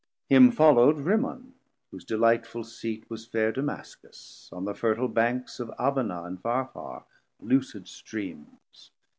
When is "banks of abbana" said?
5.07-6.23